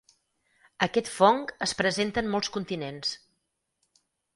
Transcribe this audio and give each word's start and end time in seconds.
Aquest 0.85 1.11
fong 1.17 1.43
es 1.67 1.75
presenta 1.85 2.25
en 2.25 2.33
molts 2.37 2.53
continents. 2.59 3.17